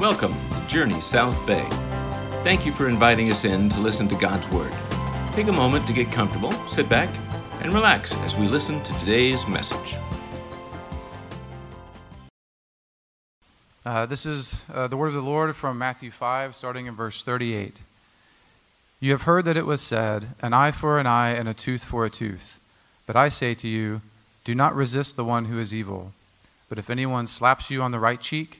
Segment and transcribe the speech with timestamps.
[0.00, 1.66] Welcome to Journey South Bay.
[2.42, 4.72] Thank you for inviting us in to listen to God's Word.
[5.32, 7.10] Take a moment to get comfortable, sit back,
[7.60, 9.96] and relax as we listen to today's message.
[13.84, 17.22] Uh, this is uh, the word of the Lord from Matthew 5, starting in verse
[17.22, 17.82] 38.
[19.00, 21.84] You have heard that it was said, An eye for an eye and a tooth
[21.84, 22.58] for a tooth.
[23.06, 24.00] But I say to you,
[24.44, 26.14] Do not resist the one who is evil.
[26.70, 28.59] But if anyone slaps you on the right cheek,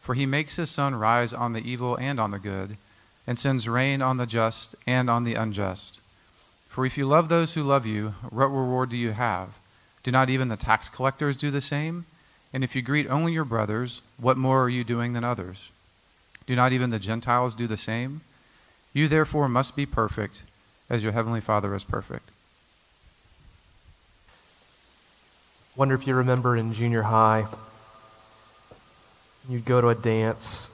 [0.00, 2.76] For he makes his sun rise on the evil and on the good,
[3.26, 6.00] and sends rain on the just and on the unjust.
[6.68, 9.50] For if you love those who love you, what reward do you have?
[10.02, 12.06] Do not even the tax collectors do the same?
[12.52, 15.70] And if you greet only your brothers, what more are you doing than others?
[16.46, 18.22] Do not even the Gentiles do the same?
[18.94, 20.42] You therefore must be perfect,
[20.88, 22.30] as your heavenly Father is perfect.
[25.76, 27.46] Wonder if you remember in junior high,
[29.48, 30.70] you'd go to a dance,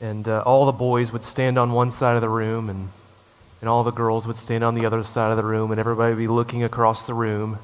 [0.00, 2.88] and uh, all the boys would stand on one side of the room, and,
[3.60, 6.14] and all the girls would stand on the other side of the room, and everybody
[6.14, 7.58] would be looking across the room,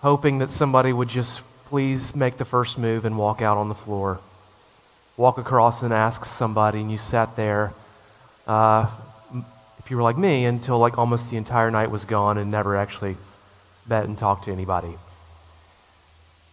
[0.00, 3.74] hoping that somebody would just please make the first move and walk out on the
[3.74, 4.20] floor.
[5.16, 7.74] Walk across and ask somebody, and you sat there.
[8.46, 8.88] Uh,
[9.78, 12.76] if you were like me, until like almost the entire night was gone and never
[12.76, 13.16] actually
[13.88, 14.94] met and talked to anybody.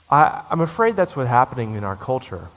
[0.09, 2.47] I, am afraid that's what's happening in our culture.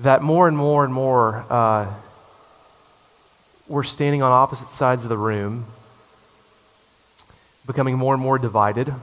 [0.00, 1.92] That more and more and more uh,
[3.68, 5.66] we're standing on opposite sides of the room,
[7.66, 8.94] becoming more and more divided,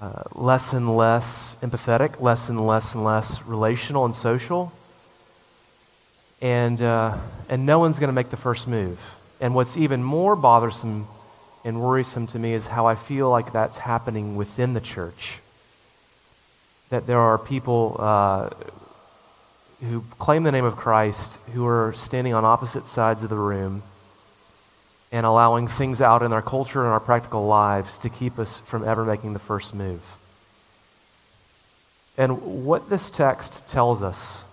[0.00, 4.72] uh, less and less empathetic, less and less and less relational and social.
[6.40, 7.18] And, uh,
[7.50, 8.98] and no one's going to make the first move.
[9.42, 11.06] And what's even more bothersome
[11.66, 15.40] and worrisome to me is how I feel like that's happening within the church
[16.88, 18.48] that there are people uh,
[19.80, 23.82] who claim the name of Christ who are standing on opposite sides of the room
[25.12, 28.86] and allowing things out in our culture and our practical lives to keep us from
[28.86, 30.02] ever making the first move.
[32.18, 34.44] And what this text tells us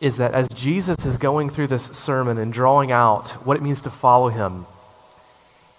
[0.00, 3.82] is that as Jesus is going through this sermon and drawing out what it means
[3.82, 4.66] to follow him,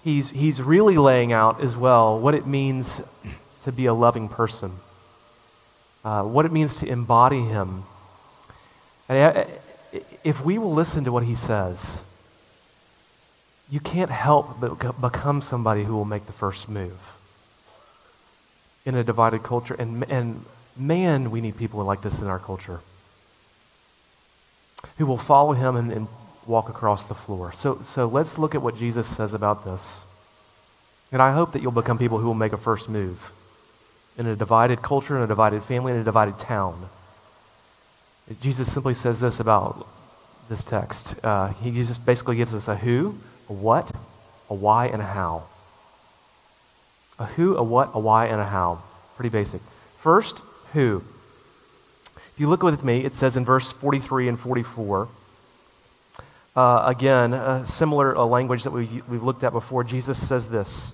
[0.03, 3.01] he's, he's really laying out as well what it means
[3.61, 4.73] to be a loving person
[6.03, 7.83] uh, what it means to embody Him.
[9.09, 9.47] And
[10.23, 11.97] if we will listen to what He says,
[13.69, 17.15] you can't help but become somebody who will make the first move
[18.85, 19.75] in a divided culture.
[19.77, 20.45] And, and
[20.77, 22.79] man, we need people like this in our culture
[24.97, 26.07] who will follow Him and, and
[26.45, 27.51] walk across the floor.
[27.53, 30.05] So, so let's look at what Jesus says about this.
[31.11, 33.31] And I hope that you'll become people who will make a first move
[34.17, 36.89] in a divided culture, in a divided family, in a divided town.
[38.41, 39.87] Jesus simply says this about
[40.49, 41.15] this text.
[41.23, 43.15] Uh, he just basically gives us a who,
[43.49, 43.91] a what,
[44.49, 45.43] a why, and a how.
[47.17, 48.81] A who, a what, a why, and a how.
[49.15, 49.61] Pretty basic.
[49.97, 50.41] First,
[50.73, 51.03] who.
[52.15, 55.09] If you look with me, it says in verse 43 and 44.
[56.55, 59.83] Uh, again, a similar uh, language that we, we've looked at before.
[59.83, 60.93] Jesus says this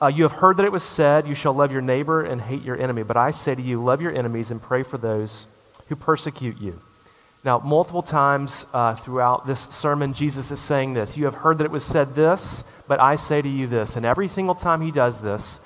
[0.00, 2.62] uh, you have heard that it was said, You shall love your neighbor and hate
[2.62, 3.02] your enemy.
[3.02, 5.46] But I say to you, love your enemies and pray for those
[5.88, 6.80] who persecute you.
[7.44, 11.16] Now, multiple times uh, throughout this sermon, Jesus is saying this.
[11.16, 13.96] You have heard that it was said this, but I say to you this.
[13.96, 15.60] And every single time he does this,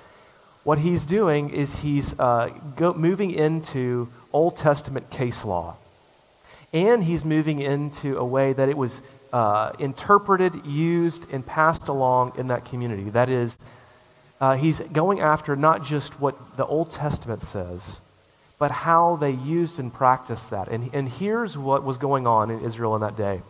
[0.65, 5.77] what he's doing is he's uh, go, moving into Old Testament case law.
[6.73, 9.03] And he's moving into a way that it was
[9.33, 13.11] uh, interpreted, used, and passed along in that community.
[13.11, 13.59] That is,
[14.41, 18.01] uh, he's going after not just what the Old Testament says,
[18.63, 20.69] but how they used and practiced that.
[20.69, 23.43] And, and here's what was going on in Israel in that day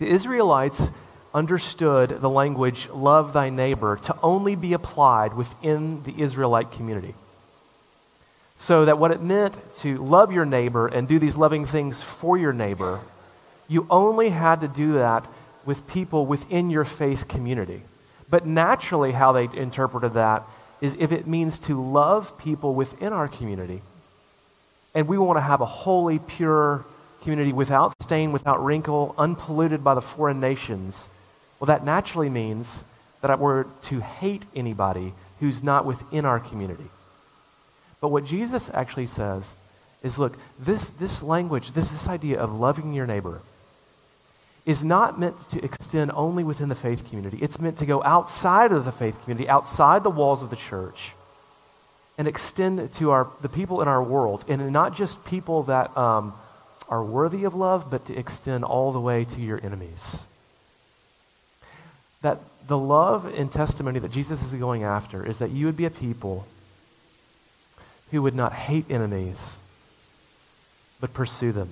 [0.00, 0.90] the Israelites
[1.32, 7.14] understood the language, love thy neighbor, to only be applied within the Israelite community.
[8.56, 12.36] So that what it meant to love your neighbor and do these loving things for
[12.36, 12.98] your neighbor,
[13.68, 15.24] you only had to do that
[15.64, 17.82] with people within your faith community.
[18.28, 20.42] But naturally, how they interpreted that
[20.80, 23.82] is if it means to love people within our community,
[24.94, 26.84] and we want to have a holy, pure
[27.22, 31.10] community without stain, without wrinkle, unpolluted by the foreign nations,
[31.58, 32.84] well, that naturally means
[33.20, 36.90] that we're to hate anybody who's not within our community.
[38.00, 39.56] But what Jesus actually says
[40.02, 43.40] is look, this, this language, this, this idea of loving your neighbor,
[44.66, 47.38] is not meant to extend only within the faith community.
[47.40, 51.14] It's meant to go outside of the faith community, outside the walls of the church,
[52.18, 54.44] and extend to our, the people in our world.
[54.48, 56.34] And not just people that um,
[56.88, 60.26] are worthy of love, but to extend all the way to your enemies.
[62.22, 65.84] That the love and testimony that Jesus is going after is that you would be
[65.84, 66.44] a people
[68.10, 69.58] who would not hate enemies,
[71.00, 71.68] but pursue them.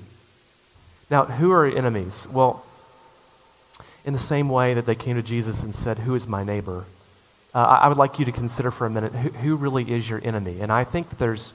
[1.11, 2.29] Now, who are enemies?
[2.31, 2.65] Well,
[4.05, 6.85] in the same way that they came to Jesus and said, Who is my neighbor?
[7.55, 10.21] Uh, I would like you to consider for a minute who, who really is your
[10.25, 10.61] enemy.
[10.61, 11.55] And I think that there's,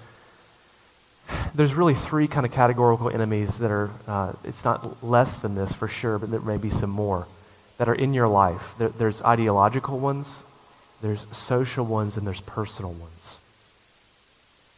[1.54, 5.74] there's really three kind of categorical enemies that are, uh, it's not less than this
[5.74, 7.28] for sure, but there may be some more
[7.78, 8.75] that are in your life.
[8.78, 10.42] There, there's ideological ones,
[11.01, 13.40] there's social ones, and there's personal ones.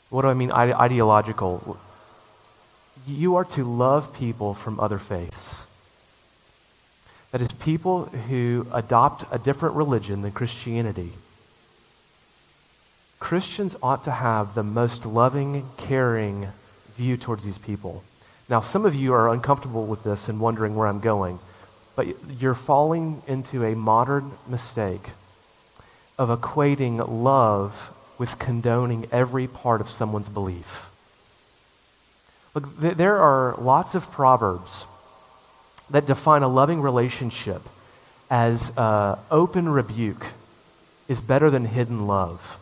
[0.09, 1.77] What do I mean, ide- ideological?
[3.07, 5.67] You are to love people from other faiths.
[7.31, 11.11] That is, people who adopt a different religion than Christianity.
[13.19, 16.49] Christians ought to have the most loving, caring
[16.97, 18.03] view towards these people.
[18.49, 21.39] Now, some of you are uncomfortable with this and wondering where I'm going,
[21.95, 22.07] but
[22.39, 25.11] you're falling into a modern mistake
[26.17, 30.89] of equating love with condoning every part of someone's belief.
[32.53, 34.85] Look, th- there are lots of proverbs
[35.91, 37.61] that define a loving relationship
[38.29, 40.27] as uh, open rebuke
[41.07, 42.59] is better than hidden love.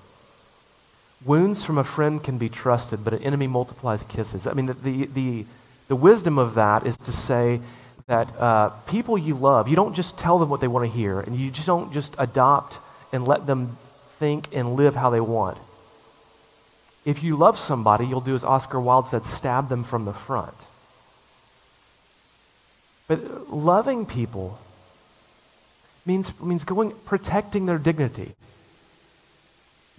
[1.26, 4.48] Wounds from a friend can be trusted, but an enemy multiplies kisses.
[4.48, 5.46] I mean, the, the, the,
[5.88, 7.60] the wisdom of that is to say
[8.08, 11.20] that uh, people you love, you don't just tell them what they want to hear,
[11.20, 12.80] and you just don't just adopt
[13.12, 13.78] and let them
[14.18, 15.58] think and live how they want.
[17.06, 20.56] If you love somebody, you'll do as Oscar Wilde said stab them from the front.
[23.10, 24.60] But loving people
[26.06, 28.36] means, means going, protecting their dignity,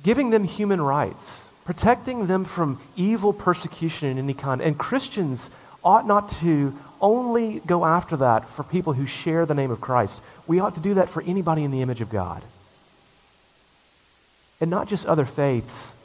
[0.03, 4.62] giving them human rights, protecting them from evil persecution in any kind.
[4.62, 5.51] And Christians
[5.83, 10.23] ought not to only go after that for people who share the name of Christ.
[10.47, 12.45] We ought to do that for anybody in the image of God.
[14.61, 15.97] And not just other faiths.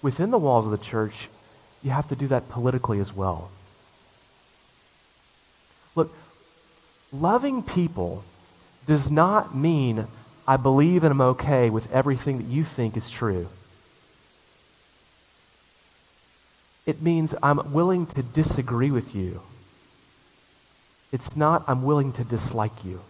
[0.00, 1.28] Within the walls of the church,
[1.82, 3.50] you have to do that politically as well.
[7.20, 8.24] Loving people
[8.86, 10.06] does not mean
[10.46, 13.48] I believe and I'm okay with everything that you think is true.
[16.84, 19.40] It means I'm willing to disagree with you.
[21.12, 23.00] It's not I'm willing to dislike you.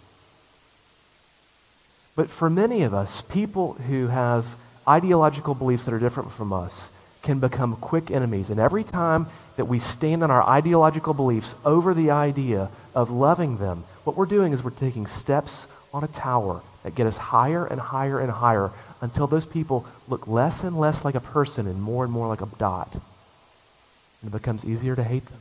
[2.15, 4.57] But for many of us, people who have
[4.87, 6.93] ideological beliefs that are different from us
[7.23, 8.51] can become quick enemies.
[8.51, 13.57] And every time that we stand on our ideological beliefs over the idea of loving
[13.57, 17.65] them, what we're doing is we're taking steps on a tower that get us higher
[17.65, 18.71] and higher and higher
[19.01, 22.41] until those people look less and less like a person and more and more like
[22.41, 22.93] a dot.
[22.93, 25.41] And it becomes easier to hate them.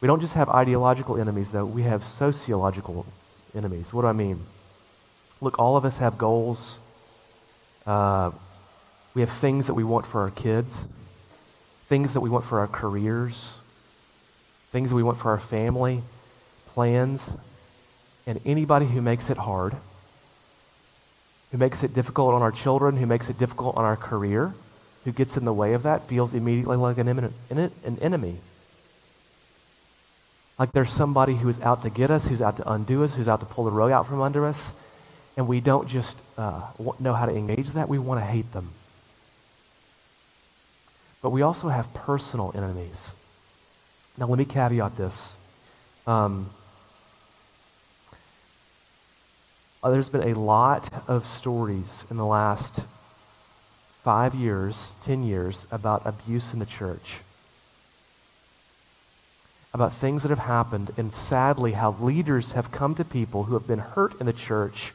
[0.00, 3.06] We don't just have ideological enemies, though, we have sociological
[3.54, 3.92] enemies.
[3.92, 4.40] What do I mean?
[5.40, 6.78] Look, all of us have goals.
[7.86, 8.30] Uh,
[9.14, 10.88] we have things that we want for our kids,
[11.88, 13.58] things that we want for our careers,
[14.72, 16.02] things that we want for our family,
[16.76, 17.38] plans,
[18.26, 19.74] and anybody who makes it hard,
[21.50, 24.52] who makes it difficult on our children, who makes it difficult on our career,
[25.06, 28.36] who gets in the way of that, feels immediately like an, an enemy.
[30.58, 33.26] Like there's somebody who is out to get us, who's out to undo us, who's
[33.26, 34.74] out to pull the rug out from under us,
[35.34, 36.60] and we don't just uh,
[37.00, 38.68] know how to engage that, we want to hate them.
[41.22, 43.14] But we also have personal enemies.
[44.18, 45.34] Now, let me caveat this.
[46.06, 46.50] Um,
[49.86, 52.80] uh, there's been a lot of stories in the last
[54.02, 57.20] five years, ten years, about abuse in the church.
[59.72, 63.68] About things that have happened, and sadly, how leaders have come to people who have
[63.68, 64.92] been hurt in the church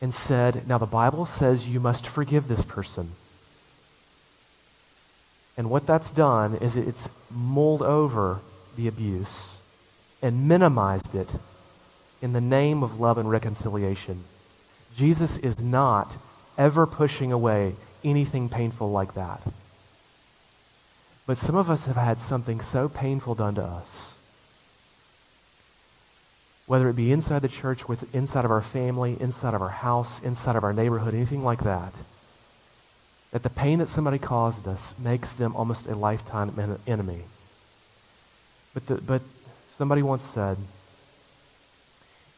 [0.00, 3.10] and said, Now the Bible says you must forgive this person.
[5.58, 8.40] And what that's done is it's mulled over
[8.74, 9.60] the abuse
[10.22, 11.34] and minimized it
[12.24, 14.24] in the name of love and reconciliation.
[14.96, 16.16] Jesus is not
[16.56, 19.42] ever pushing away anything painful like that.
[21.26, 24.16] But some of us have had something so painful done to us,
[26.64, 30.18] whether it be inside the church, with, inside of our family, inside of our house,
[30.22, 31.92] inside of our neighborhood, anything like that,
[33.32, 37.24] that the pain that somebody caused us makes them almost a lifetime enemy.
[38.72, 39.20] But, the, but
[39.76, 40.56] somebody once said,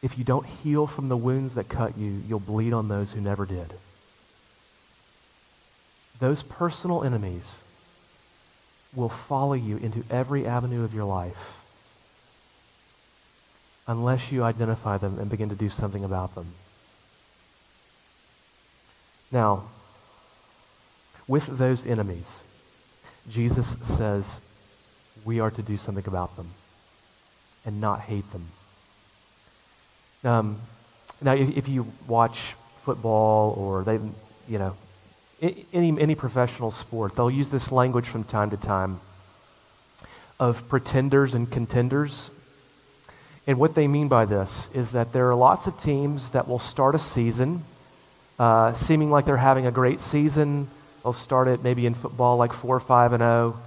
[0.01, 3.21] if you don't heal from the wounds that cut you, you'll bleed on those who
[3.21, 3.73] never did.
[6.19, 7.61] Those personal enemies
[8.95, 11.57] will follow you into every avenue of your life
[13.87, 16.47] unless you identify them and begin to do something about them.
[19.31, 19.63] Now,
[21.27, 22.41] with those enemies,
[23.29, 24.41] Jesus says
[25.25, 26.51] we are to do something about them
[27.65, 28.47] and not hate them.
[30.27, 30.59] Um,
[31.21, 33.99] now, if, if you watch football or they,
[34.47, 34.75] you know,
[35.41, 38.99] any, any professional sport, they'll use this language from time to time
[40.39, 42.31] of pretenders and contenders.
[43.47, 46.59] And what they mean by this is that there are lots of teams that will
[46.59, 47.63] start a season
[48.39, 50.67] uh, seeming like they're having a great season.
[51.03, 53.59] They'll start it maybe in football like 4 5 and 0.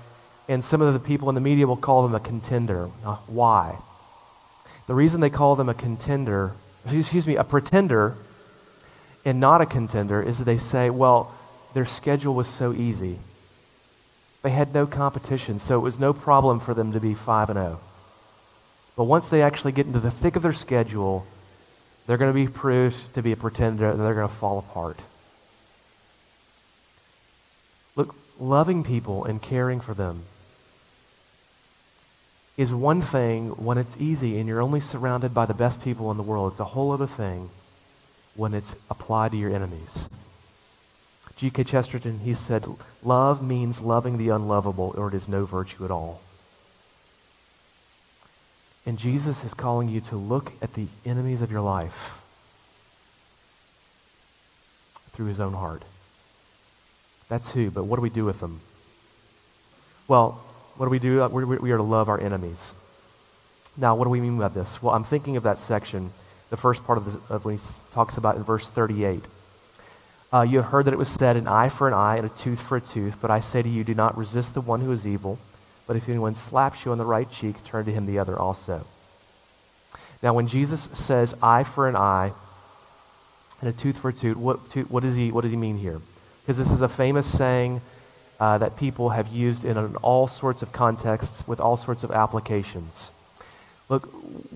[0.48, 2.88] And some of the people in the media will call them a contender.
[3.04, 3.78] Uh, why?
[4.90, 6.50] The reason they call them a contender,
[6.84, 8.16] excuse me, a pretender
[9.24, 11.32] and not a contender is that they say, well,
[11.74, 13.20] their schedule was so easy.
[14.42, 17.56] They had no competition, so it was no problem for them to be 5 and
[17.56, 17.80] 0.
[18.96, 21.24] But once they actually get into the thick of their schedule,
[22.08, 24.98] they're going to be proved to be a pretender and they're going to fall apart.
[27.94, 30.24] Look, loving people and caring for them
[32.60, 36.18] is one thing when it's easy and you're only surrounded by the best people in
[36.18, 36.52] the world.
[36.52, 37.48] It's a whole other thing
[38.34, 40.10] when it's applied to your enemies.
[41.36, 41.64] G.K.
[41.64, 42.66] Chesterton, he said,
[43.02, 46.20] Love means loving the unlovable, or it is no virtue at all.
[48.84, 52.20] And Jesus is calling you to look at the enemies of your life
[55.12, 55.82] through his own heart.
[57.30, 58.60] That's who, but what do we do with them?
[60.06, 60.44] Well,
[60.76, 61.26] what do we do?
[61.28, 62.74] We are to love our enemies.
[63.76, 64.82] Now, what do we mean by this?
[64.82, 66.12] Well, I'm thinking of that section,
[66.50, 67.62] the first part of, the, of when he
[67.92, 69.24] talks about in verse 38.
[70.32, 72.28] Uh, you have heard that it was said, an eye for an eye and a
[72.28, 73.18] tooth for a tooth.
[73.20, 75.38] But I say to you, do not resist the one who is evil.
[75.86, 78.86] But if anyone slaps you on the right cheek, turn to him the other also.
[80.22, 82.32] Now, when Jesus says eye for an eye
[83.60, 84.58] and a tooth for a tooth, what,
[84.88, 86.00] what, does, he, what does he mean here?
[86.42, 87.80] Because this is a famous saying
[88.40, 93.12] uh, that people have used in all sorts of contexts with all sorts of applications.
[93.90, 94.06] Look,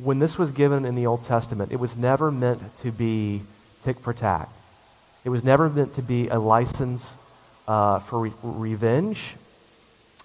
[0.00, 3.42] when this was given in the Old Testament, it was never meant to be
[3.82, 4.48] tick for tack.
[5.24, 7.16] It was never meant to be a license
[7.68, 9.36] uh, for re- revenge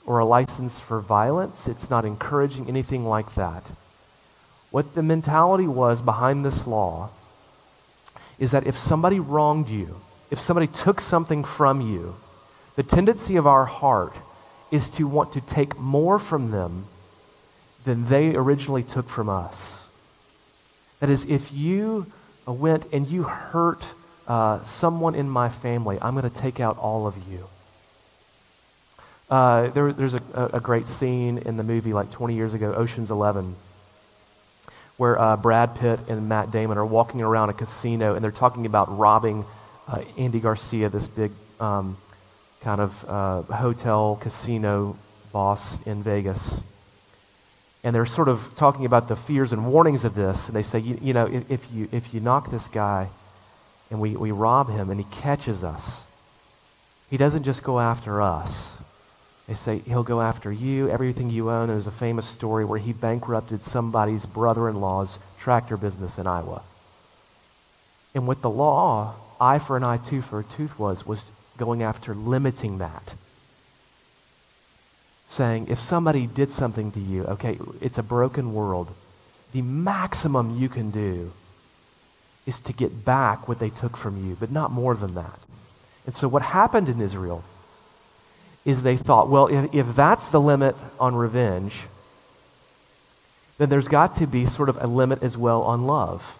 [0.05, 1.67] or a license for violence.
[1.67, 3.63] It's not encouraging anything like that.
[4.71, 7.09] What the mentality was behind this law
[8.37, 9.99] is that if somebody wronged you,
[10.31, 12.15] if somebody took something from you,
[12.75, 14.15] the tendency of our heart
[14.71, 16.85] is to want to take more from them
[17.85, 19.89] than they originally took from us.
[20.99, 22.07] That is, if you
[22.45, 23.83] went and you hurt
[24.27, 27.47] uh, someone in my family, I'm going to take out all of you.
[29.29, 30.21] Uh, there, there's a,
[30.53, 33.55] a, great scene in the movie like 20 years ago, Ocean's 11,
[34.97, 38.65] where uh, Brad Pitt and Matt Damon are walking around a casino and they're talking
[38.65, 39.45] about robbing
[39.87, 41.97] uh, Andy Garcia, this big um,
[42.61, 44.97] kind of uh, hotel casino
[45.31, 46.63] boss in Vegas.
[47.83, 50.47] And they're sort of talking about the fears and warnings of this.
[50.47, 53.09] And they say, you, you know, if, if, you, if you knock this guy,
[53.89, 56.07] and we, we rob him and he catches us,
[57.09, 58.79] he doesn't just go after us.
[59.47, 61.69] They say he'll go after you, everything you own.
[61.69, 66.61] There's a famous story where he bankrupted somebody's brother in law's tractor business in Iowa.
[68.13, 71.83] And what the law, eye for an eye, tooth for a tooth, was, was going
[71.83, 73.13] after limiting that.
[75.27, 78.87] Saying, if somebody did something to you, okay, it's a broken world.
[79.51, 81.31] The maximum you can do
[82.47, 85.39] is to get back what they took from you, but not more than that.
[86.07, 87.43] And so what happened in Israel
[88.65, 91.81] is they thought, well, if, if that's the limit on revenge,
[93.59, 96.39] then there's got to be sort of a limit as well on love.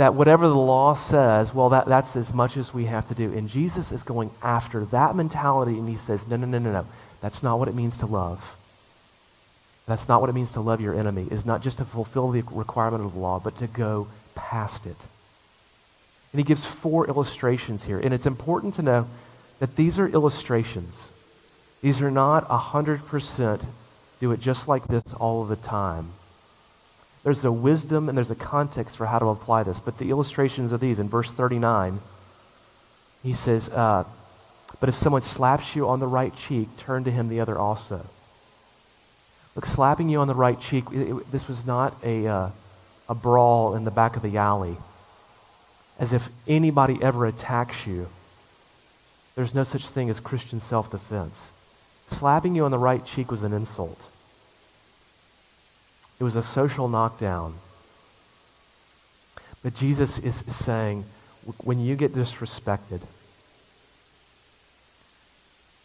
[0.00, 3.34] That whatever the law says, well, that, that's as much as we have to do.
[3.34, 6.86] And Jesus is going after that mentality, and he says, no, no, no, no, no.
[7.20, 8.56] That's not what it means to love.
[9.84, 12.40] That's not what it means to love your enemy, is not just to fulfill the
[12.50, 14.96] requirement of the law, but to go past it.
[16.32, 18.00] And he gives four illustrations here.
[18.00, 19.06] And it's important to know
[19.58, 21.12] that these are illustrations.
[21.82, 23.66] These are not 100%
[24.18, 26.12] do it just like this all of the time.
[27.22, 29.80] There's a wisdom and there's a context for how to apply this.
[29.80, 30.98] But the illustrations are these.
[30.98, 32.00] In verse 39,
[33.22, 34.04] he says, uh,
[34.78, 38.06] But if someone slaps you on the right cheek, turn to him the other also.
[39.54, 42.50] Look, slapping you on the right cheek, it, it, this was not a, uh,
[43.08, 44.76] a brawl in the back of the alley.
[45.98, 48.08] As if anybody ever attacks you.
[49.34, 51.52] There's no such thing as Christian self defense.
[52.08, 54.09] Slapping you on the right cheek was an insult.
[56.20, 57.54] It was a social knockdown.
[59.62, 61.06] But Jesus is saying,
[61.64, 63.00] when you get disrespected,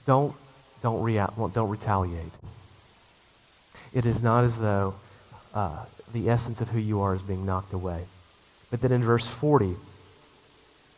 [0.05, 0.35] don't,
[0.83, 2.33] don't, rea- don't retaliate.
[3.93, 4.95] It is not as though
[5.53, 8.03] uh, the essence of who you are is being knocked away.
[8.69, 9.75] But then in verse 40,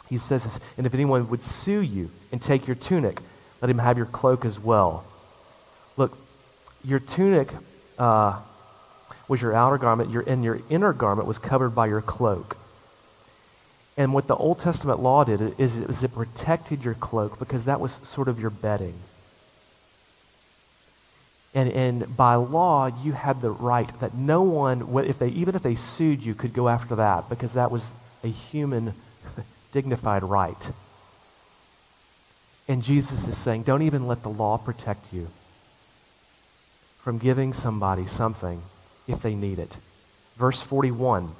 [0.09, 3.19] he says this, and if anyone would sue you and take your tunic,
[3.61, 5.05] let him have your cloak as well.
[5.95, 6.17] Look,
[6.83, 7.49] your tunic
[7.99, 8.39] uh,
[9.27, 12.57] was your outer garment, your, and your inner garment was covered by your cloak.
[13.97, 17.79] And what the Old Testament law did is, is it protected your cloak because that
[17.79, 18.93] was sort of your bedding.
[21.53, 25.63] And, and by law, you had the right that no one, if they, even if
[25.63, 28.93] they sued you, could go after that because that was a human,
[29.71, 30.71] dignified right.
[32.67, 35.29] And Jesus is saying, don't even let the law protect you
[36.99, 38.61] from giving somebody something
[39.07, 39.75] if they need it.
[40.37, 41.31] Verse 41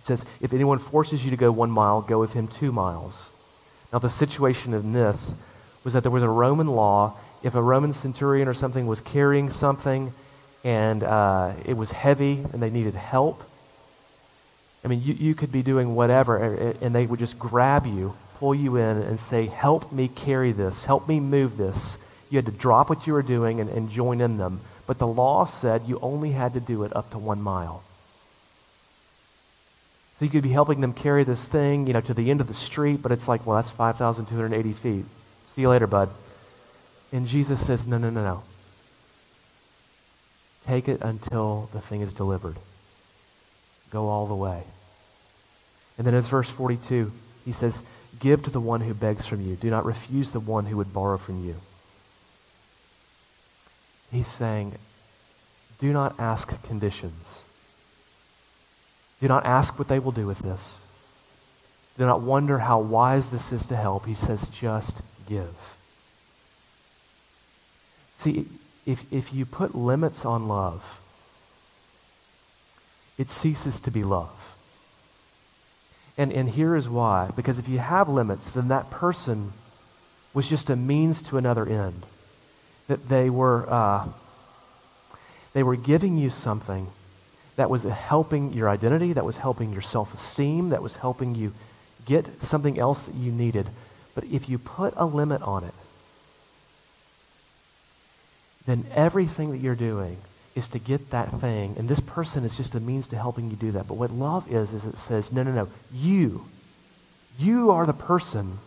[0.00, 3.30] it says, If anyone forces you to go one mile, go with him two miles.
[3.92, 5.34] Now, the situation in this
[5.84, 7.18] was that there was a Roman law.
[7.42, 10.14] If a Roman centurion or something was carrying something
[10.64, 13.42] and uh, it was heavy and they needed help,
[14.82, 18.54] I mean, you, you could be doing whatever, and they would just grab you, pull
[18.54, 21.98] you in, and say, Help me carry this, help me move this.
[22.30, 24.62] You had to drop what you were doing and, and join in them.
[24.90, 27.84] But the law said you only had to do it up to one mile.
[30.18, 32.48] So you could be helping them carry this thing, you know, to the end of
[32.48, 35.04] the street, but it's like, well, that's 5,280 feet.
[35.46, 36.10] See you later, bud.
[37.12, 38.42] And Jesus says, no, no, no, no.
[40.66, 42.56] Take it until the thing is delivered.
[43.90, 44.64] Go all the way.
[45.98, 47.12] And then it's verse 42.
[47.44, 47.84] He says,
[48.18, 49.54] Give to the one who begs from you.
[49.54, 51.54] Do not refuse the one who would borrow from you.
[54.10, 54.74] He's saying,
[55.78, 57.42] do not ask conditions.
[59.20, 60.84] Do not ask what they will do with this.
[61.96, 64.06] Do not wonder how wise this is to help.
[64.06, 65.76] He says, just give.
[68.16, 68.46] See,
[68.84, 71.00] if, if you put limits on love,
[73.16, 74.56] it ceases to be love.
[76.18, 77.30] And, and here is why.
[77.36, 79.52] Because if you have limits, then that person
[80.34, 82.04] was just a means to another end
[82.90, 84.08] that they were, uh,
[85.52, 86.88] they were giving you something
[87.54, 91.54] that was helping your identity, that was helping your self esteem, that was helping you
[92.04, 93.68] get something else that you needed.
[94.16, 95.74] But if you put a limit on it,
[98.66, 100.16] then everything that you're doing
[100.56, 101.76] is to get that thing.
[101.78, 103.86] And this person is just a means to helping you do that.
[103.86, 106.46] But what love is, is it says, no, no, no, you,
[107.38, 108.58] you are the person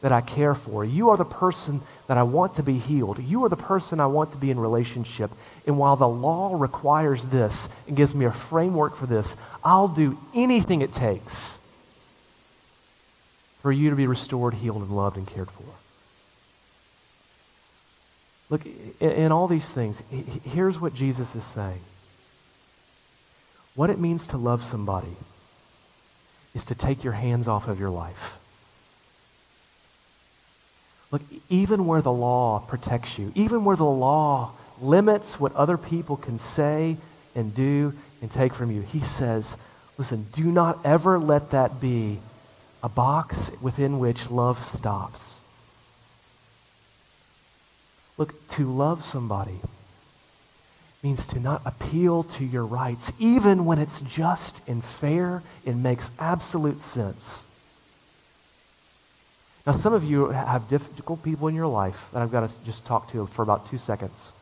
[0.00, 0.84] that I care for.
[0.84, 3.18] You are the person that I want to be healed.
[3.18, 5.30] You are the person I want to be in relationship.
[5.66, 10.18] And while the law requires this and gives me a framework for this, I'll do
[10.34, 11.58] anything it takes
[13.60, 15.64] for you to be restored, healed, and loved and cared for.
[18.50, 18.62] Look,
[19.00, 20.02] in all these things,
[20.44, 21.80] here's what Jesus is saying.
[23.74, 25.16] What it means to love somebody
[26.54, 28.37] is to take your hands off of your life.
[31.10, 36.16] Look, even where the law protects you, even where the law limits what other people
[36.16, 36.96] can say
[37.34, 39.56] and do and take from you, he says,
[39.96, 42.18] listen, do not ever let that be
[42.82, 45.40] a box within which love stops.
[48.18, 49.60] Look, to love somebody
[51.02, 56.10] means to not appeal to your rights, even when it's just and fair and makes
[56.18, 57.46] absolute sense.
[59.68, 62.86] Now, some of you have difficult people in your life that I've got to just
[62.86, 64.32] talk to for about two seconds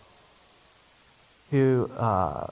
[1.51, 2.47] who uh,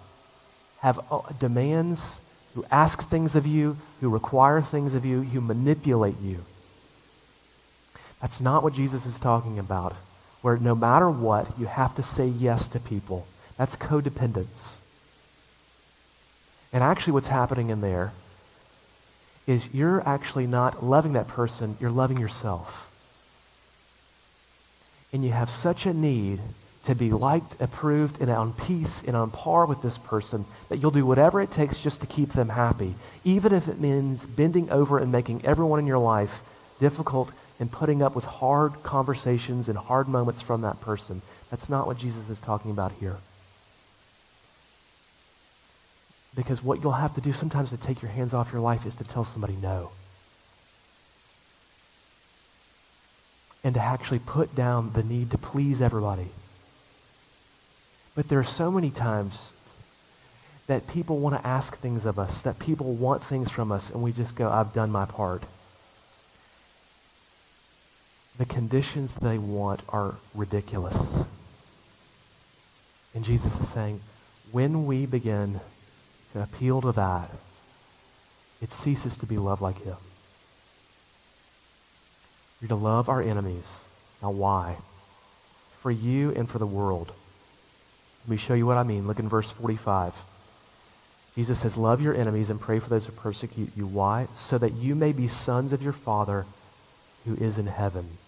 [0.81, 2.21] have uh, demands,
[2.57, 6.45] who ask things of you, who require things of you, who manipulate you.
[8.21, 9.93] That's not what Jesus is talking about,
[10.43, 13.29] where no matter what, you have to say yes to people.
[13.57, 14.79] That's codependence.
[16.73, 18.11] And actually, what's happening in there
[19.46, 22.90] is you're actually not loving that person, you're loving yourself.
[25.12, 26.40] and you have such a need
[26.85, 30.90] to be liked, approved, and on peace and on par with this person that you'll
[30.90, 34.98] do whatever it takes just to keep them happy, even if it means bending over
[34.98, 36.42] and making everyone in your life
[36.80, 37.30] difficult
[37.61, 41.22] and putting up with hard conversations and hard moments from that person.
[41.48, 43.18] That's not what Jesus is talking about here.
[46.35, 48.94] Because what you'll have to do sometimes to take your hands off your life is
[48.97, 49.90] to tell somebody no.
[53.62, 56.29] And to actually put down the need to please everybody.
[58.14, 59.51] But there are so many times
[60.66, 64.03] that people want to ask things of us, that people want things from us, and
[64.03, 65.42] we just go, I've done my part.
[68.38, 71.25] The conditions they want are ridiculous.
[73.14, 74.01] And Jesus is saying,
[74.51, 75.61] when we begin
[76.35, 77.31] to appeal to that,
[78.61, 79.97] it ceases to be love like Him.
[82.61, 83.87] We're to love our enemies.
[84.23, 84.77] Now, why?
[85.81, 87.12] For you and for the world.
[88.25, 89.07] Let me show you what I mean.
[89.07, 90.14] Look in verse 45.
[91.37, 93.87] Jesus says, Love your enemies and pray for those who persecute you.
[93.87, 94.29] Why?
[94.35, 96.47] So that you may be sons of your Father
[97.25, 98.18] who is in heaven.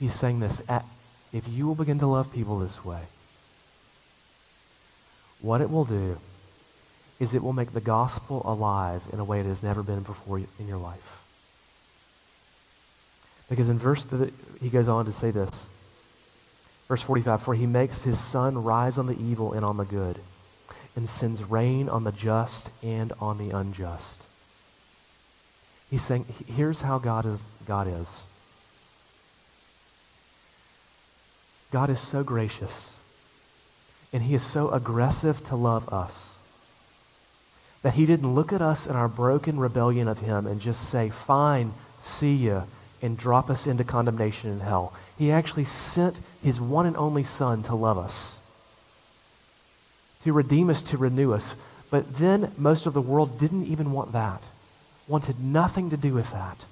[0.00, 0.62] He's saying this.
[1.32, 3.02] If you will begin to love people this way,
[5.42, 6.16] what it will do
[7.20, 10.38] is it will make the gospel alive in a way it has never been before
[10.38, 11.22] in your life.
[13.50, 15.68] Because in verse, th- he goes on to say this.
[16.88, 20.18] Verse 45 For he makes his sun rise on the evil and on the good,
[20.96, 24.24] and sends rain on the just and on the unjust.
[25.90, 27.42] He's saying, here's how God is.
[27.66, 28.24] God is.
[31.70, 32.98] God is so gracious
[34.12, 36.32] and he is so aggressive to love us
[37.82, 41.10] that he didn't look at us in our broken rebellion of him and just say,
[41.10, 42.62] Fine, see ya,
[43.02, 44.92] and drop us into condemnation in hell.
[45.18, 48.38] He actually sent his one and only Son to love us,
[50.22, 51.54] to redeem us, to renew us.
[51.90, 54.42] But then most of the world didn't even want that,
[55.08, 56.64] wanted nothing to do with that.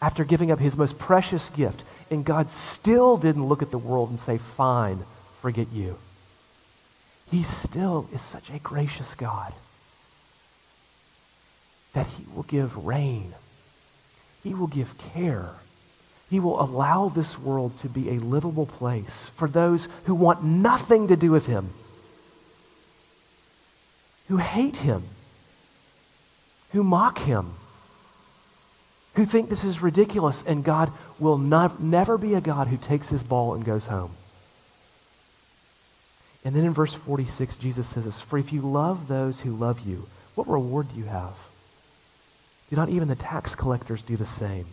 [0.00, 4.10] After giving up his most precious gift, and God still didn't look at the world
[4.10, 5.04] and say, Fine,
[5.42, 5.98] forget you.
[7.30, 9.52] He still is such a gracious God
[11.92, 13.34] that He will give rain,
[14.42, 15.50] He will give care.
[16.30, 21.08] He will allow this world to be a livable place for those who want nothing
[21.08, 21.74] to do with Him,
[24.28, 25.02] who hate Him,
[26.70, 27.52] who mock Him,
[29.14, 33.22] who think this is ridiculous, and God will never be a God who takes His
[33.22, 34.12] ball and goes home.
[36.44, 39.86] And then in verse 46, Jesus says this For if you love those who love
[39.86, 41.34] you, what reward do you have?
[42.70, 44.66] Do not even the tax collectors do the same?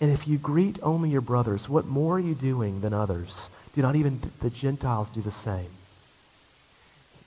[0.00, 3.50] And if you greet only your brothers, what more are you doing than others?
[3.74, 5.70] Do not even the Gentiles do the same?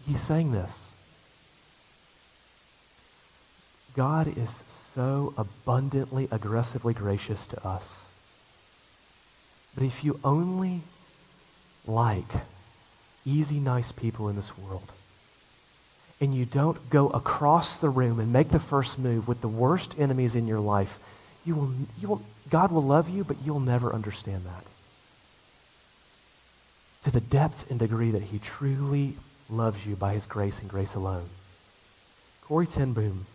[0.08, 0.94] He's saying this.
[3.96, 4.64] God is
[4.96, 8.12] so abundantly, aggressively gracious to us.
[9.76, 10.82] But if you only
[11.86, 12.32] like
[13.26, 14.92] easy, nice people in this world,
[16.20, 19.96] and you don't go across the room and make the first move with the worst
[20.00, 21.00] enemies in your life,
[21.46, 24.64] you will, you will, God will love you, but you'll never understand that.
[27.04, 29.16] To the depth and degree that he truly
[29.50, 31.30] loves you by his grace and grace alone.
[32.42, 33.26] Corrie ten Boom,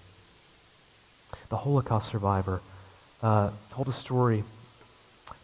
[1.48, 2.62] the Holocaust survivor,
[3.22, 4.44] uh, told a story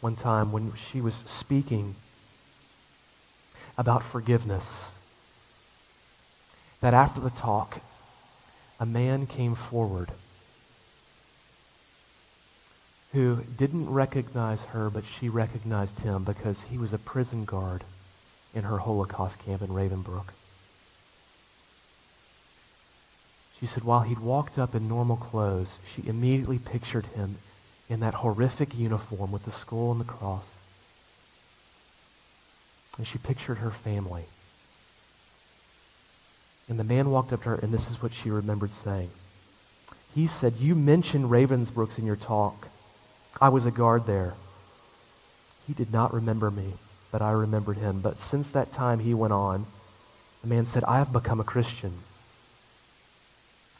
[0.00, 1.96] one time when she was speaking
[3.76, 4.96] about forgiveness.
[6.80, 7.80] That after the talk,
[8.78, 10.10] a man came forward
[13.12, 17.84] who didn't recognize her, but she recognized him because he was a prison guard
[18.52, 20.30] in her Holocaust camp in Ravensbrück.
[23.60, 27.36] She said while he'd walked up in normal clothes, she immediately pictured him
[27.88, 30.50] in that horrific uniform with the skull and the cross.
[32.96, 34.24] And she pictured her family.
[36.68, 39.10] And the man walked up to her, and this is what she remembered saying.
[40.14, 42.68] He said, You mentioned Ravensbrück's in your talk.
[43.40, 44.34] I was a guard there.
[45.66, 46.74] He did not remember me,
[47.10, 48.00] but I remembered him.
[48.00, 49.66] But since that time, he went on.
[50.42, 51.92] The man said, I have become a Christian.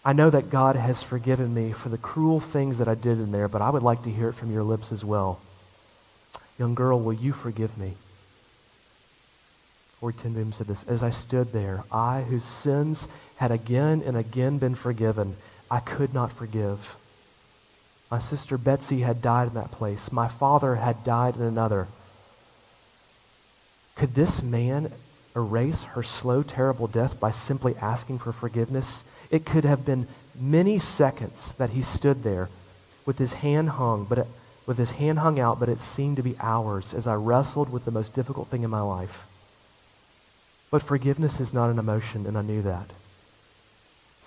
[0.04, 3.32] I know that God has forgiven me for the cruel things that I did in
[3.32, 5.40] there, but I would like to hear it from your lips as well.
[6.58, 7.94] Young girl, will you forgive me?
[10.04, 14.18] Corrie ten Boom said this As I stood there, I, whose sins had again and
[14.18, 15.34] again been forgiven,
[15.70, 16.96] I could not forgive.
[18.10, 20.12] My sister Betsy had died in that place.
[20.12, 21.88] My father had died in another.
[23.96, 24.92] Could this man
[25.34, 29.04] erase her slow, terrible death by simply asking for forgiveness?
[29.30, 30.06] It could have been
[30.38, 32.50] many seconds that he stood there
[33.06, 34.26] with his hand hung, but it,
[34.66, 37.86] with his hand hung out, but it seemed to be hours as I wrestled with
[37.86, 39.26] the most difficult thing in my life.
[40.70, 42.90] But forgiveness is not an emotion, and I knew that.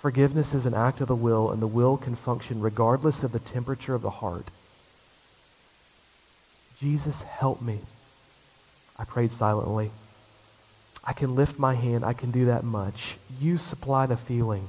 [0.00, 3.40] Forgiveness is an act of the will, and the will can function regardless of the
[3.40, 4.46] temperature of the heart.
[6.78, 7.80] Jesus, help me.
[8.96, 9.90] I prayed silently.
[11.04, 12.04] I can lift my hand.
[12.04, 13.16] I can do that much.
[13.40, 14.68] You supply the feeling.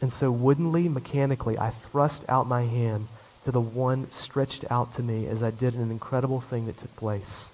[0.00, 3.08] And so, woodenly, mechanically, I thrust out my hand
[3.44, 6.94] to the one stretched out to me as I did an incredible thing that took
[6.96, 7.52] place.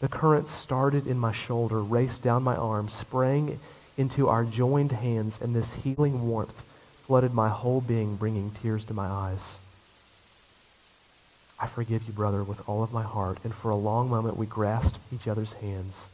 [0.00, 3.58] The current started in my shoulder, raced down my arm, sprang
[3.96, 6.64] into our joined hands, and this healing warmth
[7.02, 9.58] flooded my whole being, bringing tears to my eyes.
[11.58, 13.38] I forgive you, brother, with all of my heart.
[13.42, 16.10] And for a long moment, we grasped each other's hands.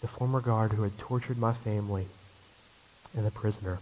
[0.00, 2.06] The former guard who had tortured my family
[3.14, 3.80] and the prisoner.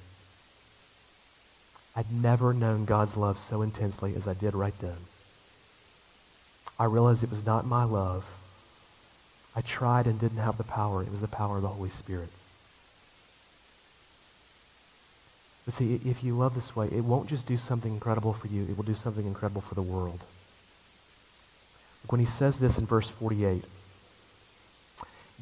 [1.94, 4.96] I'd never known God's love so intensely as I did right then.
[6.78, 8.37] I realized it was not my love.
[9.58, 11.02] I tried and didn't have the power.
[11.02, 12.28] It was the power of the Holy Spirit.
[15.64, 18.62] But see, if you love this way, it won't just do something incredible for you,
[18.70, 20.20] it will do something incredible for the world.
[22.08, 23.64] When he says this in verse 48,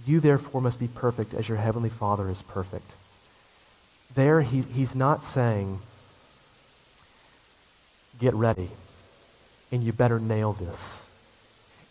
[0.07, 2.95] you therefore must be perfect as your heavenly Father is perfect.
[4.15, 5.81] There, he, he's not saying,
[8.19, 8.71] get ready,
[9.71, 11.06] and you better nail this.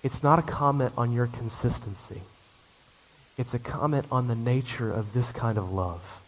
[0.05, 2.21] It's not a comment on your consistency.
[3.39, 6.21] It's a comment on the nature of this kind of love.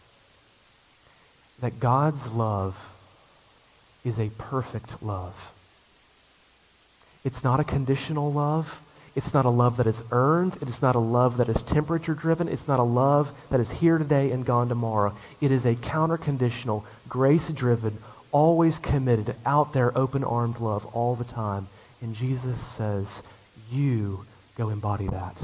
[1.60, 2.90] That God's love
[4.04, 5.52] is a perfect love.
[7.24, 8.82] It's not a conditional love.
[9.16, 10.58] It's not a love that is earned.
[10.60, 12.48] It is not a love that is temperature driven.
[12.48, 15.16] It's not a love that is here today and gone tomorrow.
[15.40, 18.00] It is a counter conditional, grace driven,
[18.32, 21.68] always committed, out there, open armed love all the time.
[22.02, 23.22] And Jesus says,
[23.71, 24.25] You
[24.56, 25.38] go embody that.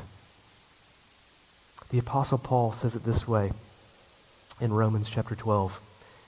[1.90, 3.52] The Apostle Paul says it this way
[4.60, 5.82] in Romans chapter 12.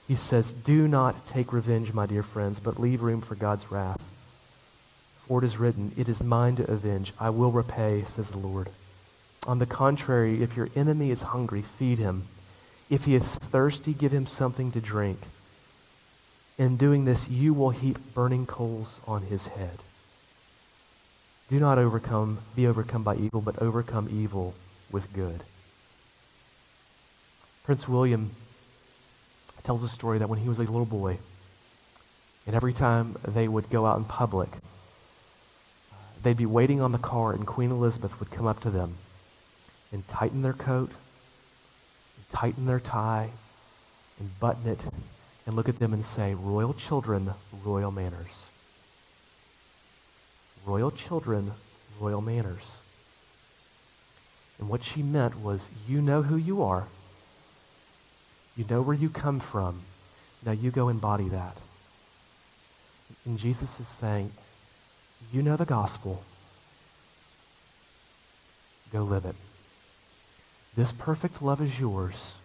[0.07, 4.03] He says, Do not take revenge, my dear friends, but leave room for God's wrath.
[5.27, 7.13] For it is written, It is mine to avenge.
[7.19, 8.69] I will repay, says the Lord.
[9.47, 12.27] On the contrary, if your enemy is hungry, feed him.
[12.89, 15.19] If he is thirsty, give him something to drink.
[16.57, 19.79] In doing this, you will heap burning coals on his head.
[21.49, 24.55] Do not overcome, be overcome by evil, but overcome evil
[24.91, 25.43] with good.
[27.63, 28.31] Prince William
[29.63, 31.19] tells a story that when he was a little boy,
[32.47, 34.49] and every time they would go out in public,
[36.23, 38.95] they'd be waiting on the car, and Queen Elizabeth would come up to them
[39.91, 40.91] and tighten their coat,
[42.33, 43.29] tighten their tie,
[44.19, 44.83] and button it,
[45.45, 48.45] and look at them and say, Royal children, royal manners.
[50.65, 51.53] Royal children,
[51.99, 52.81] royal manners.
[54.59, 56.87] And what she meant was, you know who you are.
[58.55, 59.81] You know where you come from.
[60.45, 61.57] Now you go embody that.
[63.25, 64.31] And Jesus is saying,
[65.31, 66.23] you know the gospel.
[68.91, 69.35] Go live it.
[70.75, 72.35] This perfect love is yours.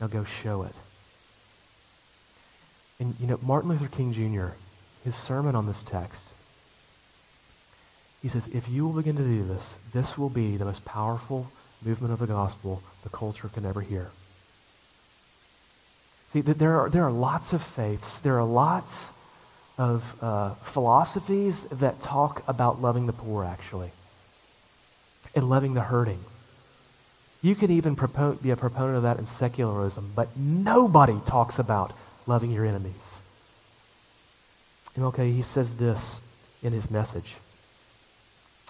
[0.00, 0.74] Now go show it.
[2.98, 4.54] And, you know, Martin Luther King Jr.,
[5.04, 6.29] his sermon on this text,
[8.22, 11.50] he says, if you will begin to do this, this will be the most powerful
[11.82, 14.10] movement of the gospel the culture can ever hear.
[16.30, 19.12] See, there are, there are lots of faiths, there are lots
[19.78, 23.90] of uh, philosophies that talk about loving the poor, actually,
[25.34, 26.20] and loving the hurting.
[27.42, 31.92] You can even propon- be a proponent of that in secularism, but nobody talks about
[32.26, 33.22] loving your enemies.
[34.98, 36.20] Okay, he says this
[36.62, 37.36] in his message.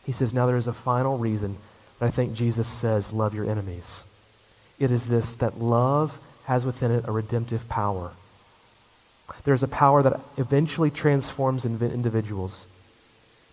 [0.05, 1.57] He says, Now there is a final reason
[1.99, 4.05] that I think Jesus says, Love your enemies.
[4.79, 8.13] It is this that love has within it a redemptive power.
[9.45, 12.67] There's a power that eventually transforms individuals.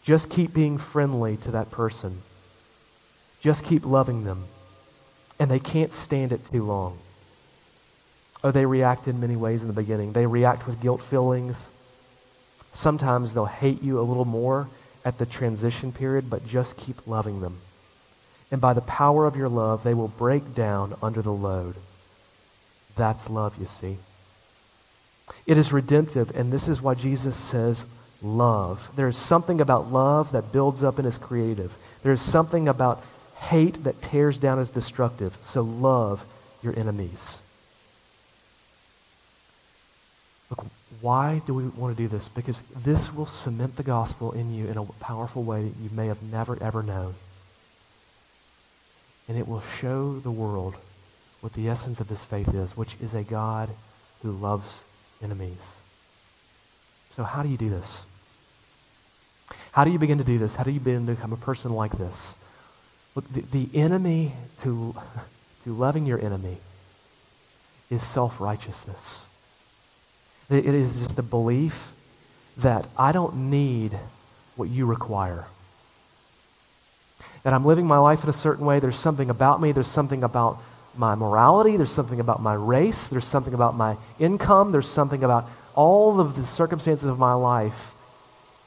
[0.04, 2.22] Just keep being friendly to that person.
[3.42, 4.46] Just keep loving them.
[5.40, 6.98] And they can't stand it too long.
[8.44, 10.14] Oh, they react in many ways in the beginning.
[10.14, 11.70] They react with guilt feelings.
[12.72, 14.68] Sometimes they'll hate you a little more
[15.08, 17.60] at the transition period, but just keep loving them.
[18.52, 21.76] And by the power of your love, they will break down under the load.
[22.98, 24.00] That's love, you see.
[25.46, 27.86] It is redemptive, and this is why Jesus says
[28.22, 28.91] love.
[28.98, 31.78] There is something about love that builds up and is creative.
[32.04, 33.02] There is something about
[33.38, 35.38] hate that tears down as destructive.
[35.39, 36.26] So love
[36.62, 37.41] your enemies.
[40.50, 40.65] Look,
[41.02, 42.28] why do we want to do this?
[42.28, 46.08] Because this will cement the gospel in you in a powerful way that you may
[46.08, 47.16] have never, ever known.
[49.28, 50.76] And it will show the world
[51.42, 53.70] what the essence of this faith is, which is a God
[54.22, 54.84] who loves
[55.22, 55.82] enemies.
[57.16, 58.06] So, how do you do this?
[59.72, 60.56] How do you begin to do this?
[60.56, 62.38] How do you begin to become a person like this?
[63.16, 64.96] Look, the, the enemy to,
[65.64, 66.58] to loving your enemy
[67.90, 69.28] is self righteousness.
[70.50, 71.92] It, is just the belief
[72.58, 73.98] that I don't need
[74.56, 75.46] what you require.
[77.44, 78.80] That I'm living my life in a certain way.
[78.80, 79.72] There's something about me.
[79.72, 80.60] There's something about
[80.96, 81.78] my morality.
[81.78, 83.08] There's something about my race.
[83.08, 84.72] There's something about my income.
[84.72, 87.94] There's something about all of the circumstances of my life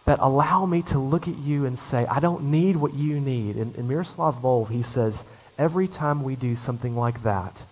[0.05, 3.57] that allow me to look at you and say, I don't need what you need.
[3.57, 5.25] In, in Miroslav Volf, he says,
[5.59, 7.63] every time we do something like that,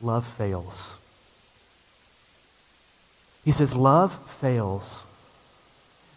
[0.00, 0.96] love fails.
[3.48, 5.06] He says, love fails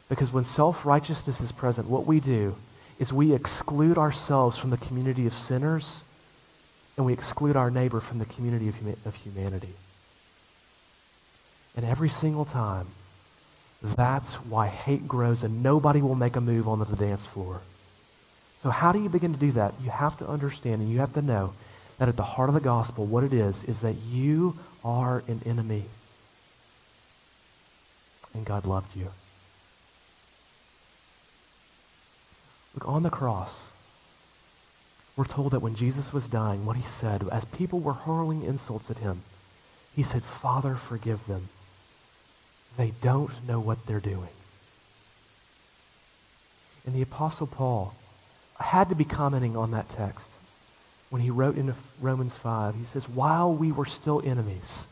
[0.09, 2.57] because when self righteousness is present, what we do
[2.99, 6.03] is we exclude ourselves from the community of sinners
[6.97, 9.75] and we exclude our neighbor from the community of, of humanity.
[11.77, 12.87] And every single time,
[13.81, 17.61] that's why hate grows and nobody will make a move onto the dance floor.
[18.61, 19.75] So, how do you begin to do that?
[19.81, 21.53] You have to understand and you have to know
[21.97, 25.39] that at the heart of the gospel, what it is, is that you are an
[25.45, 25.85] enemy.
[28.33, 29.11] And God loved you.
[32.73, 33.69] Look, on the cross,
[35.15, 38.89] we're told that when Jesus was dying, what he said, as people were hurling insults
[38.89, 39.23] at him,
[39.95, 41.49] he said, Father, forgive them.
[42.77, 44.29] They don't know what they're doing.
[46.85, 47.93] And the Apostle Paul
[48.59, 50.37] had to be commenting on that text
[51.09, 52.75] when he wrote in Romans 5.
[52.75, 54.89] He says, While we were still enemies,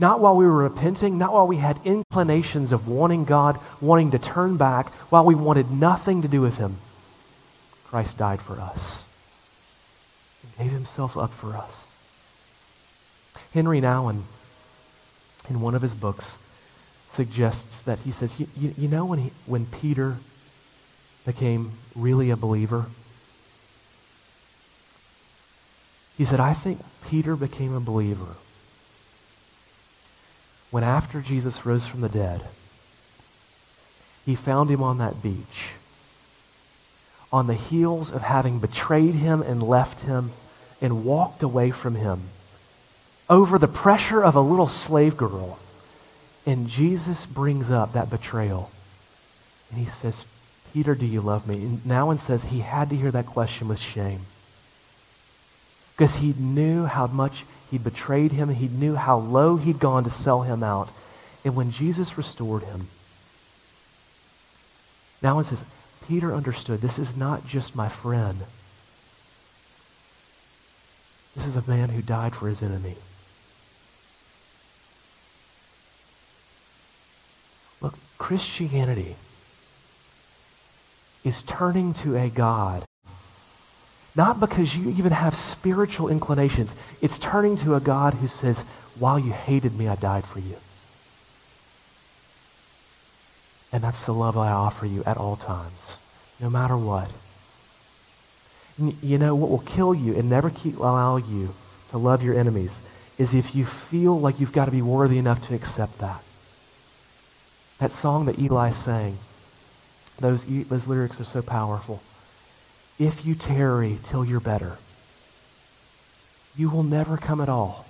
[0.00, 4.18] not while we were repenting, not while we had inclinations of wanting God, wanting to
[4.18, 6.76] turn back, while we wanted nothing to do with Him,
[7.84, 9.04] Christ died for us
[10.42, 11.88] and gave Himself up for us.
[13.52, 14.22] Henri Nouwen
[15.50, 16.38] in one of his books,
[17.08, 20.18] suggests that he says, you, you, you know, when, he, when Peter
[21.26, 22.86] became really a believer,
[26.16, 28.36] he said, I think Peter became a believer
[30.70, 32.42] when after Jesus rose from the dead,
[34.24, 35.70] he found him on that beach,
[37.32, 40.32] on the heels of having betrayed him and left him
[40.80, 42.22] and walked away from him
[43.28, 45.58] over the pressure of a little slave girl.
[46.44, 48.70] And Jesus brings up that betrayal.
[49.70, 50.24] And he says,
[50.72, 51.56] Peter, do you love me?
[51.56, 54.20] And Nouwen says he had to hear that question with shame.
[55.96, 58.48] Because he knew how much he'd betrayed him.
[58.48, 60.90] He knew how low he'd gone to sell him out.
[61.44, 62.88] And when Jesus restored him,
[65.22, 65.64] Nouwen says,
[66.06, 68.40] Peter understood this is not just my friend.
[71.36, 72.96] This is a man who died for his enemy.
[77.80, 79.14] Look, Christianity
[81.22, 82.84] is turning to a God.
[84.20, 86.76] Not because you even have spiritual inclinations.
[87.00, 88.60] It's turning to a God who says,
[88.98, 90.56] while you hated me, I died for you.
[93.72, 95.96] And that's the love I offer you at all times,
[96.38, 97.10] no matter what.
[98.76, 101.54] And you know, what will kill you and never keep, allow you
[101.88, 102.82] to love your enemies
[103.16, 106.22] is if you feel like you've got to be worthy enough to accept that.
[107.78, 109.16] That song that Eli sang,
[110.18, 112.02] those, those lyrics are so powerful.
[113.00, 114.76] If you tarry till you're better,
[116.54, 117.86] you will never come at all.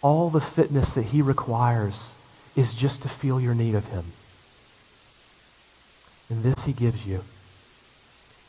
[0.00, 2.14] All the fitness that he requires
[2.54, 4.04] is just to feel your need of him.
[6.30, 7.24] And this he gives you.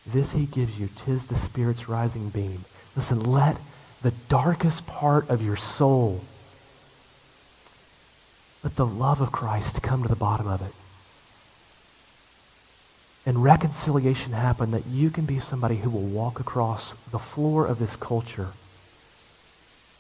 [0.06, 0.90] This he gives you.
[0.96, 2.66] Tis the Spirit's rising beam.
[2.96, 3.58] Listen, let
[4.04, 6.22] the darkest part of your soul
[8.64, 10.74] let the love of Christ come to the bottom of it.
[13.26, 17.80] And reconciliation happen that you can be somebody who will walk across the floor of
[17.80, 18.50] this culture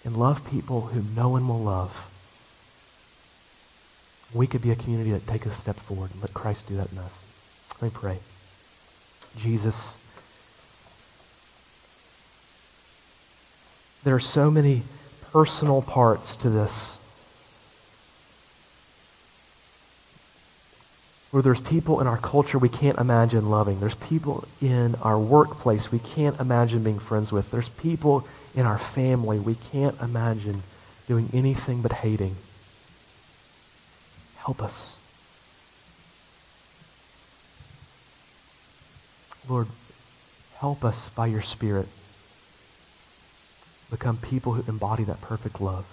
[0.03, 2.11] and love people whom no one will love.
[4.33, 6.91] We could be a community that take a step forward and let Christ do that
[6.91, 7.23] in us.
[7.81, 8.19] Let me pray.
[9.37, 9.97] Jesus,
[14.03, 14.83] there are so many
[15.31, 16.99] personal parts to this.
[21.35, 23.81] Where there's people in our culture we can't imagine loving.
[23.81, 27.51] There's people in our workplace we can't imagine being friends with.
[27.51, 28.25] There's people
[28.55, 30.63] in our family we can't imagine
[31.09, 32.37] doing anything but hating.
[34.37, 35.01] Help us.
[39.49, 39.67] Lord,
[40.59, 41.89] help us by your Spirit
[43.91, 45.85] become people who embody that perfect love.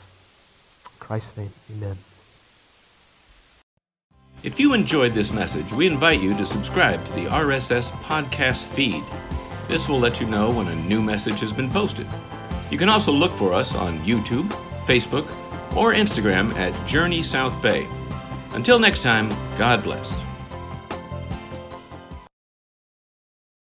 [0.84, 1.98] In Christ's name, amen.
[4.42, 9.04] If you enjoyed this message, we invite you to subscribe to the RSS podcast feed.
[9.68, 12.08] This will let you know when a new message has been posted.
[12.68, 14.48] You can also look for us on YouTube,
[14.84, 15.30] Facebook,
[15.76, 17.86] or Instagram at Journey South Bay.
[18.52, 19.28] Until next time,
[19.58, 20.12] God bless.